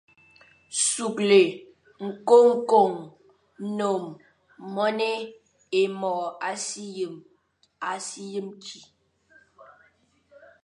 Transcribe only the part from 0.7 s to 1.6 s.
Sughle